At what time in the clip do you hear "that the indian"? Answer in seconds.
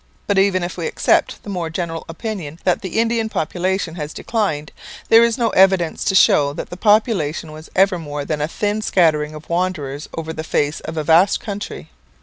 2.63-3.29